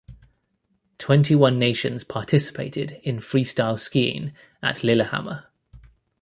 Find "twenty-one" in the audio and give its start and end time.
0.97-1.59